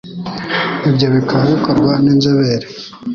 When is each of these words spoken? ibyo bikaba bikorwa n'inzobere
ibyo 0.89 1.07
bikaba 1.15 1.43
bikorwa 1.53 1.93
n'inzobere 2.03 2.65